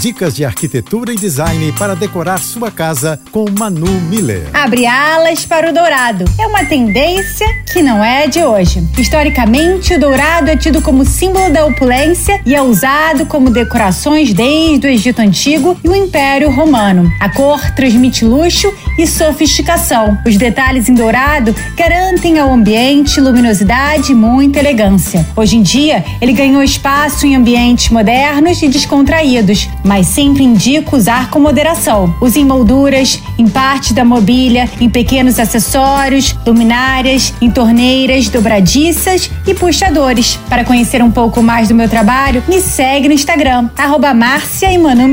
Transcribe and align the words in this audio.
Dicas 0.00 0.34
de 0.34 0.44
arquitetura 0.44 1.12
e 1.12 1.16
design 1.16 1.72
para 1.78 1.94
decorar 1.96 2.38
sua 2.38 2.70
casa 2.70 3.18
com 3.30 3.46
Manu 3.58 3.90
Miller. 4.02 4.48
Abre 4.52 4.86
alas 4.86 5.46
para 5.46 5.70
o 5.70 5.72
dourado. 5.72 6.24
É 6.38 6.46
uma 6.46 6.64
tendência 6.64 7.46
que 7.72 7.82
não 7.82 8.04
é 8.04 8.26
de 8.26 8.44
hoje. 8.44 8.86
Historicamente, 8.98 9.94
o 9.94 10.00
dourado 10.00 10.50
é 10.50 10.56
tido 10.56 10.82
como 10.82 11.04
símbolo 11.04 11.50
da 11.50 11.64
opulência 11.64 12.40
e 12.44 12.54
é 12.54 12.60
usado 12.60 13.24
como 13.26 13.50
decorações 13.50 14.32
desde 14.32 14.86
o 14.86 14.90
Egito 14.90 15.20
Antigo 15.20 15.76
e 15.82 15.88
o 15.88 15.96
Império 15.96 16.50
Romano. 16.50 17.10
A 17.18 17.28
cor 17.28 17.70
transmite 17.70 18.24
luxo 18.24 18.72
e 18.98 19.06
sofisticação. 19.06 20.18
Os 20.26 20.36
detalhes 20.36 20.88
em 20.88 20.94
dourado 20.94 21.54
garantem 21.76 22.38
ao 22.38 22.52
ambiente 22.52 23.20
luminosidade 23.20 24.12
e 24.12 24.14
muita 24.14 24.58
elegância. 24.58 25.26
Hoje 25.34 25.56
em 25.56 25.62
dia, 25.62 26.04
ele 26.20 26.32
ganhou 26.32 26.62
espaço 26.62 27.26
em 27.26 27.34
ambientes 27.34 27.90
modernos 27.90 28.62
e 28.62 28.68
descontraídos, 28.68 29.68
mas 29.84 30.06
sempre 30.06 30.42
indico 30.42 30.96
usar 30.96 31.30
com 31.30 31.38
moderação. 31.38 32.14
Use 32.20 32.40
em 32.40 32.44
molduras, 32.44 33.22
em 33.38 33.46
parte 33.46 33.92
da 33.92 34.04
mobília, 34.04 34.68
em 34.80 34.88
pequenos 34.88 35.38
acessórios, 35.38 36.34
luminárias, 36.46 37.32
em 37.40 37.50
torneiras, 37.50 38.28
dobradiças 38.28 39.30
e 39.46 39.54
puxadores. 39.54 40.38
Para 40.48 40.64
conhecer 40.64 41.02
um 41.02 41.10
pouco 41.10 41.42
mais 41.42 41.68
do 41.68 41.74
meu 41.74 41.88
trabalho, 41.88 42.42
me 42.48 42.60
segue 42.60 43.08
no 43.08 43.14
Instagram, 43.14 43.70
arroba 43.76 44.14
Márcia 44.14 44.72
e 44.72 44.78
Manu 44.78 45.04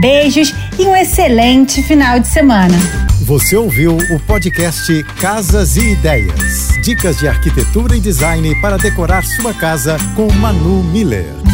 Beijos 0.00 0.54
e 0.78 0.82
um 0.86 0.96
excelente 0.96 1.82
final 1.82 2.18
de 2.20 2.28
semana. 2.28 2.78
Você 3.22 3.54
ouviu 3.56 3.96
o 3.96 4.20
podcast 4.20 5.04
Casas 5.20 5.76
e 5.76 5.92
Ideias. 5.92 6.68
Dicas 6.82 7.18
de 7.18 7.28
arquitetura 7.28 7.96
e 7.96 8.00
design 8.00 8.54
para 8.60 8.76
decorar 8.76 9.24
sua 9.24 9.52
casa 9.52 9.98
com 10.16 10.32
Manu 10.32 10.82
Miller. 10.82 11.49